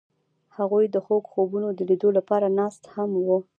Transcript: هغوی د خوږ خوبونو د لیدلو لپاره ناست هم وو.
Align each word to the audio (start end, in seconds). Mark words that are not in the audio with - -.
هغوی 0.57 0.85
د 0.89 0.95
خوږ 1.05 1.23
خوبونو 1.31 1.67
د 1.73 1.79
لیدلو 1.89 2.17
لپاره 2.17 2.47
ناست 2.59 2.83
هم 2.95 3.09
وو. 3.25 3.37